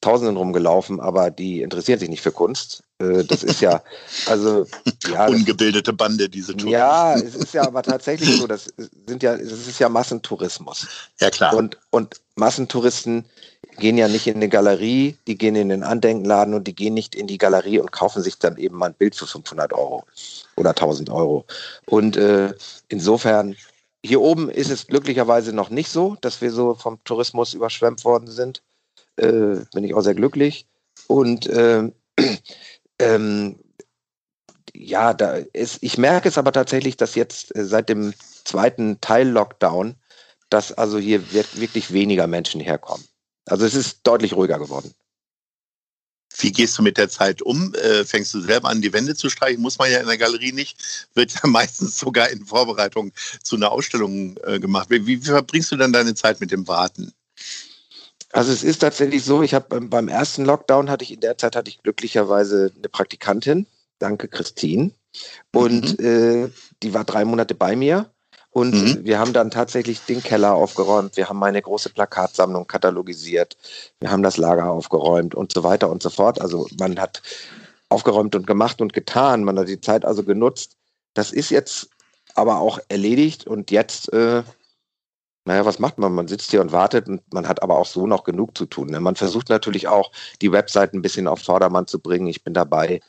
Tausenden 0.00 0.38
rumgelaufen, 0.38 0.99
aber 0.99 1.30
die 1.30 1.61
interessieren 1.61 1.99
sich 1.99 2.09
nicht 2.09 2.23
für 2.23 2.33
Kunst. 2.33 2.83
Äh, 2.99 3.23
das 3.25 3.42
ist 3.42 3.61
ja, 3.61 3.83
also 4.26 4.66
ja, 5.12 5.26
ungebildete 5.26 5.92
Bande 5.92 6.28
diese 6.28 6.52
Touristen. 6.52 6.71
Ja, 6.71 7.14
es 7.16 7.35
ist 7.35 7.52
ja 7.52 7.66
aber 7.66 7.83
tatsächlich 7.83 8.38
so, 8.38 8.47
das 8.47 8.73
sind 9.07 9.23
ja, 9.23 9.35
es 9.35 9.66
ist 9.66 9.78
ja 9.78 9.90
Massentourismus. 9.90 10.87
Ja 11.21 11.28
klar. 11.28 11.54
Und 11.54 11.78
und 11.90 12.21
Massentouristen 12.35 13.26
gehen 13.78 13.99
ja 13.99 14.09
nicht 14.09 14.26
in 14.26 14.37
eine 14.37 14.49
Galerie, 14.49 15.19
die 15.26 15.37
gehen 15.37 15.54
in 15.54 15.69
den 15.69 15.83
Andenkenladen 15.83 16.54
und 16.54 16.66
die 16.66 16.75
gehen 16.75 16.95
nicht 16.95 17.14
in 17.14 17.26
die 17.26 17.38
Galerie 17.38 17.78
und 17.78 17.92
kaufen 17.92 18.23
sich 18.23 18.38
dann 18.38 18.57
eben 18.57 18.76
mal 18.76 18.87
ein 18.87 18.95
Bild 18.95 19.14
für 19.14 19.26
500 19.26 19.75
Euro 19.75 20.04
oder 20.57 20.71
1000 20.71 21.11
Euro. 21.11 21.45
Und 21.85 22.16
äh, 22.16 22.54
insofern 22.88 23.54
hier 24.02 24.23
oben 24.23 24.49
ist 24.49 24.71
es 24.71 24.87
glücklicherweise 24.87 25.52
noch 25.52 25.69
nicht 25.69 25.90
so, 25.90 26.16
dass 26.23 26.40
wir 26.40 26.50
so 26.50 26.75
vom 26.75 27.04
Tourismus 27.04 27.52
überschwemmt 27.52 28.04
worden 28.07 28.28
sind 28.28 28.62
äh, 29.21 29.65
bin 29.73 29.85
ich 29.85 29.95
auch 29.95 30.03
sehr 30.03 30.15
glücklich. 30.15 30.67
Und 31.07 31.49
ähm, 31.53 31.93
ähm, 32.99 33.59
ja, 34.75 35.15
da 35.15 35.35
ist, 35.35 35.79
ich 35.83 35.99
merke 35.99 36.29
es 36.29 36.39
aber 36.39 36.53
tatsächlich, 36.53 36.97
dass 36.97 37.15
jetzt 37.15 37.55
äh, 37.57 37.65
seit 37.65 37.89
dem 37.89 38.15
zweiten 38.45 39.00
Teil-Lockdown, 39.00 39.95
dass 40.49 40.73
also 40.73 40.99
hier 40.99 41.33
wirklich 41.33 41.93
weniger 41.93 42.27
Menschen 42.27 42.61
herkommen. 42.61 43.05
Also 43.47 43.67
es 43.67 43.75
ist 43.75 44.00
deutlich 44.05 44.35
ruhiger 44.35 44.59
geworden. 44.59 44.95
Wie 46.39 46.53
gehst 46.53 46.79
du 46.79 46.83
mit 46.83 46.97
der 46.97 47.09
Zeit 47.09 47.43
um? 47.43 47.75
Äh, 47.75 48.05
fängst 48.05 48.33
du 48.35 48.41
selber 48.41 48.69
an, 48.69 48.81
die 48.81 48.93
Wände 48.93 49.15
zu 49.15 49.29
streichen? 49.29 49.61
Muss 49.61 49.79
man 49.79 49.91
ja 49.91 49.99
in 49.99 50.07
der 50.07 50.17
Galerie 50.19 50.53
nicht. 50.53 51.09
Wird 51.15 51.33
ja 51.35 51.41
meistens 51.49 51.99
sogar 51.99 52.31
in 52.31 52.47
Vorbereitung 52.47 53.12
zu 53.43 53.57
einer 53.57 53.73
Ausstellung 53.73 54.37
äh, 54.45 54.61
gemacht. 54.61 54.91
Wie, 54.91 55.07
wie, 55.07 55.17
verbringst 55.19 55.73
du 55.73 55.77
dann 55.77 55.93
deine 55.93 56.15
Zeit 56.15 56.41
mit 56.41 56.53
dem 56.53 56.67
Warten? 56.69 57.12
Also 58.32 58.52
es 58.52 58.62
ist 58.62 58.78
tatsächlich 58.78 59.25
so, 59.25 59.42
ich 59.42 59.54
habe 59.54 59.80
beim 59.80 60.08
ersten 60.08 60.44
Lockdown 60.44 60.88
hatte 60.88 61.04
ich 61.04 61.12
in 61.12 61.20
der 61.20 61.37
Zeit 61.37 61.56
hatte 61.56 61.68
ich 61.68 61.82
glücklicherweise 61.82 62.72
eine 62.76 62.88
Praktikantin, 62.88 63.66
danke 63.99 64.28
Christine, 64.28 64.92
und 65.52 65.99
mhm. 65.99 66.06
äh, 66.44 66.50
die 66.82 66.94
war 66.94 67.04
drei 67.04 67.25
Monate 67.25 67.54
bei 67.54 67.75
mir 67.75 68.10
und 68.50 68.75
mhm. 68.75 69.04
wir 69.04 69.18
haben 69.18 69.32
dann 69.32 69.50
tatsächlich 69.50 70.00
den 70.02 70.22
Keller 70.22 70.54
aufgeräumt, 70.54 71.16
wir 71.16 71.28
haben 71.28 71.38
meine 71.38 71.60
große 71.60 71.90
Plakatsammlung 71.90 72.66
katalogisiert, 72.66 73.56
wir 74.00 74.10
haben 74.10 74.22
das 74.22 74.37
Lager 74.37 74.70
aufgeräumt 74.70 75.34
und 75.34 75.52
so 75.52 75.62
weiter 75.64 75.90
und 75.90 76.02
so 76.02 76.10
fort. 76.10 76.40
Also 76.40 76.68
man 76.78 77.00
hat 77.00 77.22
aufgeräumt 77.88 78.34
und 78.34 78.46
gemacht 78.46 78.80
und 78.80 78.92
getan, 78.92 79.44
man 79.44 79.58
hat 79.58 79.68
die 79.68 79.80
Zeit 79.80 80.04
also 80.04 80.22
genutzt. 80.22 80.76
Das 81.14 81.32
ist 81.32 81.50
jetzt 81.50 81.90
aber 82.34 82.60
auch 82.60 82.78
erledigt 82.88 83.46
und 83.46 83.70
jetzt 83.70 84.12
äh, 84.12 84.42
naja, 85.50 85.64
was 85.64 85.80
macht 85.80 85.99
man? 85.99 86.14
Man 86.14 86.28
sitzt 86.28 86.52
hier 86.52 86.61
und 86.61 86.71
wartet 86.71 87.09
und 87.09 87.23
man 87.35 87.49
hat 87.49 87.61
aber 87.64 87.76
auch 87.76 87.87
so 87.87 88.07
noch 88.07 88.23
genug 88.23 88.57
zu 88.57 88.66
tun. 88.66 88.87
Ne? 88.87 89.00
Man 89.00 89.16
versucht 89.16 89.49
natürlich 89.49 89.88
auch, 89.88 90.12
die 90.40 90.52
Webseite 90.52 90.97
ein 90.97 91.02
bisschen 91.02 91.26
auf 91.26 91.40
Vordermann 91.40 91.88
zu 91.88 91.99
bringen. 91.99 92.28
Ich 92.28 92.45
bin 92.45 92.54
dabei, 92.54 93.00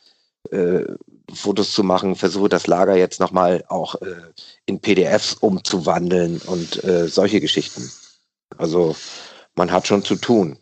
äh, 0.49 0.85
Fotos 1.31 1.71
zu 1.71 1.83
machen, 1.83 2.15
versuche 2.15 2.49
das 2.49 2.65
Lager 2.65 2.95
jetzt 2.95 3.19
nochmal 3.19 3.63
auch 3.67 3.93
äh, 4.01 4.23
in 4.65 4.81
PDFs 4.81 5.35
umzuwandeln 5.35 6.41
und 6.47 6.83
äh, 6.83 7.07
solche 7.07 7.41
Geschichten. 7.41 7.91
Also 8.57 8.95
man 9.53 9.71
hat 9.71 9.85
schon 9.85 10.03
zu 10.03 10.15
tun. 10.15 10.57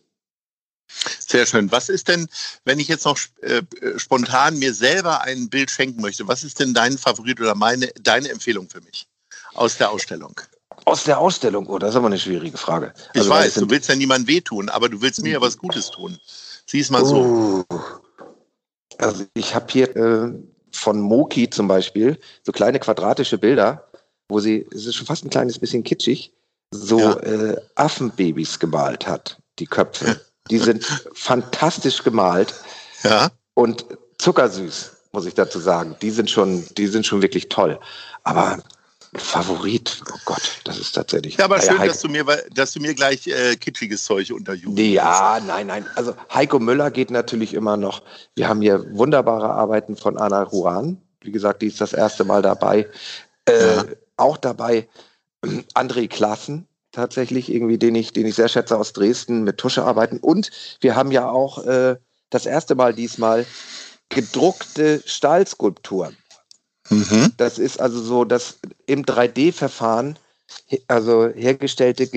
Sehr 0.89 1.45
schön. 1.45 1.71
Was 1.71 1.87
ist 1.87 2.09
denn, 2.09 2.27
wenn 2.65 2.79
ich 2.79 2.89
jetzt 2.89 3.05
noch 3.05 3.17
äh, 3.39 3.61
spontan 3.95 4.59
mir 4.59 4.73
selber 4.73 5.21
ein 5.21 5.49
Bild 5.49 5.71
schenken 5.71 6.01
möchte, 6.01 6.27
was 6.27 6.43
ist 6.43 6.59
denn 6.59 6.73
dein 6.73 6.97
Favorit 6.97 7.39
oder 7.39 7.55
meine, 7.55 7.87
deine 8.01 8.27
Empfehlung 8.27 8.69
für 8.69 8.81
mich 8.81 9.07
aus 9.53 9.77
der 9.77 9.91
Ausstellung? 9.91 10.41
Aus 10.85 11.03
der 11.03 11.19
Ausstellung, 11.19 11.67
oh, 11.67 11.79
das 11.79 11.91
ist 11.91 11.95
aber 11.95 12.07
eine 12.07 12.19
schwierige 12.19 12.57
Frage. 12.57 12.93
Ich 13.13 13.21
also, 13.21 13.31
weiß, 13.31 13.53
du 13.55 13.69
willst 13.69 13.89
ja 13.89 13.95
niemandem 13.95 14.27
wehtun, 14.27 14.69
aber 14.69 14.89
du 14.89 15.01
willst 15.01 15.21
mir 15.21 15.33
ja 15.33 15.41
was 15.41 15.57
Gutes 15.57 15.91
tun. 15.91 16.17
Sieh 16.65 16.79
es 16.79 16.89
mal 16.89 17.05
so. 17.05 17.65
Oh. 17.69 17.75
Also 18.97 19.25
ich 19.33 19.55
habe 19.55 19.65
hier 19.69 19.95
äh, 19.95 20.33
von 20.71 20.99
Moki 20.99 21.49
zum 21.49 21.67
Beispiel 21.67 22.19
so 22.43 22.51
kleine 22.51 22.79
quadratische 22.79 23.37
Bilder, 23.37 23.87
wo 24.27 24.39
sie, 24.39 24.67
es 24.73 24.85
ist 24.85 24.95
schon 24.95 25.07
fast 25.07 25.25
ein 25.25 25.29
kleines 25.29 25.57
bisschen 25.57 25.83
kitschig, 25.83 26.33
so 26.71 26.99
ja. 26.99 27.19
äh, 27.19 27.57
Affenbabys 27.75 28.59
gemalt 28.59 29.07
hat, 29.07 29.37
die 29.59 29.67
Köpfe. 29.67 30.21
Die 30.49 30.57
sind 30.57 30.83
fantastisch 31.13 32.01
gemalt 32.01 32.55
ja. 33.03 33.29
und 33.53 33.85
zuckersüß, 34.17 34.91
muss 35.11 35.27
ich 35.27 35.35
dazu 35.35 35.59
sagen. 35.59 35.95
Die 36.01 36.09
sind 36.09 36.31
schon, 36.31 36.65
die 36.75 36.87
sind 36.87 37.05
schon 37.05 37.21
wirklich 37.21 37.49
toll. 37.49 37.79
Aber 38.23 38.57
Favorit. 39.15 40.01
Oh 40.11 40.17
Gott, 40.25 40.61
das 40.65 40.77
ist 40.77 40.91
tatsächlich. 40.91 41.37
Ja, 41.37 41.45
aber 41.45 41.59
schön, 41.59 41.79
Heiko, 41.79 41.87
dass, 41.87 42.01
du 42.01 42.09
mir, 42.09 42.25
dass 42.53 42.73
du 42.73 42.79
mir 42.79 42.93
gleich 42.93 43.27
äh, 43.27 43.55
kitschiges 43.55 44.03
Zeug 44.03 44.31
unterjubelst. 44.31 44.91
Ja, 44.91 45.39
nein, 45.45 45.67
nein. 45.67 45.85
Also 45.95 46.13
Heiko 46.33 46.59
Müller 46.59 46.91
geht 46.91 47.09
natürlich 47.09 47.53
immer 47.53 47.75
noch. 47.75 48.03
Wir 48.35 48.47
haben 48.47 48.61
hier 48.61 48.85
wunderbare 48.95 49.49
Arbeiten 49.49 49.95
von 49.95 50.17
Anna 50.17 50.43
Ruran. 50.43 51.01
Wie 51.21 51.31
gesagt, 51.31 51.61
die 51.61 51.67
ist 51.67 51.81
das 51.81 51.93
erste 51.93 52.23
Mal 52.23 52.41
dabei. 52.41 52.87
Äh, 53.45 53.75
ja. 53.75 53.85
Auch 54.17 54.37
dabei 54.37 54.87
André 55.73 56.07
Klassen, 56.07 56.67
tatsächlich 56.91 57.51
irgendwie, 57.51 57.77
den 57.77 57.95
ich, 57.95 58.13
den 58.13 58.25
ich 58.25 58.35
sehr 58.35 58.49
schätze 58.49 58.77
aus 58.77 58.93
Dresden 58.93 59.43
mit 59.43 59.57
Tuschearbeiten. 59.57 60.19
Und 60.19 60.51
wir 60.81 60.95
haben 60.95 61.11
ja 61.11 61.29
auch 61.29 61.65
äh, 61.65 61.95
das 62.29 62.45
erste 62.45 62.75
Mal 62.75 62.93
diesmal 62.93 63.45
gedruckte 64.09 65.01
Stahlskulpturen. 65.05 66.17
Mhm. 66.89 67.33
Das 67.37 67.57
ist 67.57 67.79
also 67.79 68.01
so, 68.01 68.25
dass 68.25 68.59
im 68.85 69.05
3D-Verfahren, 69.05 70.17
also 70.87 71.29
hergestellte, 71.29 72.09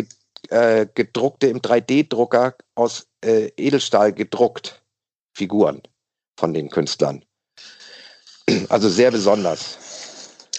äh, 0.49 0.87
gedruckte 0.95 1.49
im 1.49 1.61
3D-Drucker 1.61 2.57
aus 2.75 3.07
äh, 3.25 3.51
Edelstahl 3.57 4.13
gedruckt 4.13 4.83
Figuren 5.35 5.83
von 6.37 6.55
den 6.55 6.71
Künstlern. 6.71 7.25
Also 8.69 8.89
sehr 8.89 9.11
besonders. 9.11 9.79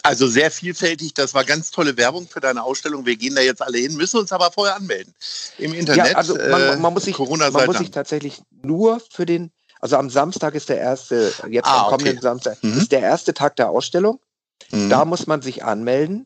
Also 0.04 0.28
sehr 0.28 0.52
vielfältig. 0.52 1.14
Das 1.14 1.34
war 1.34 1.46
ganz 1.46 1.72
tolle 1.72 1.96
Werbung 1.96 2.28
für 2.28 2.42
deine 2.42 2.62
Ausstellung. 2.64 3.06
Wir 3.06 3.16
gehen 3.16 3.36
da 3.36 3.42
jetzt 3.42 3.62
alle 3.62 3.78
hin, 3.78 3.96
müssen 3.96 4.20
uns 4.20 4.32
aber 4.32 4.52
vorher 4.52 4.76
anmelden. 4.76 5.14
Im 5.58 5.74
Internet. 5.74 6.12
Ja, 6.12 6.18
also 6.18 6.36
man, 6.36 6.82
man 6.82 6.94
muss, 6.94 7.06
sich, 7.06 7.18
man 7.18 7.66
muss 7.66 7.78
sich 7.78 7.92
tatsächlich 7.92 8.42
nur 8.62 9.02
für 9.12 9.26
den 9.26 9.52
also 9.84 9.98
am 9.98 10.10
Samstag 10.10 10.56
ist 10.56 10.70
der 10.70 10.78
erste, 10.78 11.34
jetzt 11.50 11.68
ah, 11.68 11.84
am 11.84 11.90
kommenden 11.90 12.14
okay. 12.14 12.24
Samstag, 12.24 12.64
mhm. 12.64 12.78
ist 12.78 12.94
der 12.94 13.02
erste 13.02 13.34
Tag 13.34 13.58
der 13.58 13.70
Ausstellung. 13.70 14.22
Mhm. 14.72 14.90
Da 14.90 15.04
muss 15.04 15.28
man 15.28 15.42
sich 15.42 15.66
anmelden. 15.66 16.26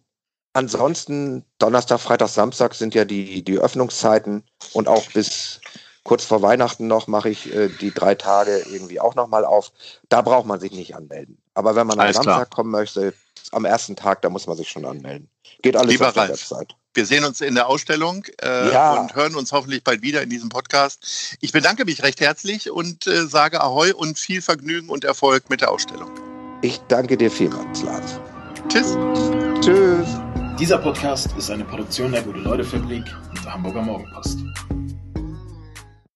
Ansonsten 0.54 1.44
Donnerstag, 1.58 2.00
Freitag, 2.00 2.30
Samstag 2.30 2.76
sind 2.76 2.94
ja 2.94 3.04
die, 3.04 3.44
die 3.44 3.58
Öffnungszeiten 3.58 4.44
und 4.74 4.88
auch 4.88 5.12
bis 5.12 5.60
kurz 6.04 6.24
vor 6.24 6.44
Weihnachten 6.44 6.86
noch 6.86 7.08
mache 7.08 7.30
ich 7.30 7.52
äh, 7.52 7.70
die 7.70 7.92
drei 7.92 8.14
Tage 8.14 8.60
irgendwie 8.70 9.00
auch 9.00 9.16
nochmal 9.16 9.44
auf. 9.44 9.72
Da 10.08 10.22
braucht 10.22 10.46
man 10.46 10.60
sich 10.60 10.72
nicht 10.72 10.96
anmelden. 10.96 11.42
Aber 11.56 11.76
wenn 11.76 11.88
man 11.88 12.00
am 12.00 12.14
Samstag 12.14 12.36
klar. 12.36 12.46
kommen 12.46 12.70
möchte, 12.70 13.16
am 13.52 13.66
ersten 13.66 13.96
Tag, 13.96 14.22
da 14.22 14.30
muss 14.30 14.46
man 14.46 14.56
sich 14.56 14.70
schon 14.70 14.86
anmelden. 14.86 15.32
Geht 15.64 15.76
alles 15.76 15.94
Lieber 15.94 16.10
auf 16.10 16.14
der 16.14 16.30
Ralf, 16.30 16.32
Website. 16.34 16.76
Wir 16.98 17.06
sehen 17.06 17.26
uns 17.26 17.42
in 17.42 17.54
der 17.54 17.68
Ausstellung 17.68 18.26
äh, 18.42 18.74
ja. 18.74 18.96
und 18.96 19.14
hören 19.14 19.36
uns 19.36 19.52
hoffentlich 19.52 19.84
bald 19.84 20.02
wieder 20.02 20.24
in 20.24 20.32
diesem 20.32 20.50
Podcast. 20.50 21.38
Ich 21.42 21.52
bedanke 21.52 21.86
mich 21.86 22.02
recht 22.02 22.20
herzlich 22.22 22.72
und 22.72 23.06
äh, 23.06 23.28
sage 23.28 23.62
Ahoi 23.62 23.94
und 23.94 24.18
viel 24.18 24.42
Vergnügen 24.42 24.90
und 24.90 25.04
Erfolg 25.04 25.48
mit 25.52 25.62
der 25.62 25.70
Ausstellung. 25.70 26.10
Ich 26.64 26.80
danke 26.88 27.16
dir 27.16 27.30
vielmals, 27.30 27.84
Lars. 27.84 28.20
Tschüss. 28.68 28.98
Tschüss. 29.62 30.08
Dieser 30.60 30.80
Podcast 30.80 31.30
ist 31.38 31.52
eine 31.52 31.66
Produktion 31.66 32.14
der 32.14 32.24
Gute-Leute-Fabrik 32.24 33.06
und 33.30 33.46
der 33.46 33.54
Hamburger 33.54 33.84
Morgenpost. 33.84 34.40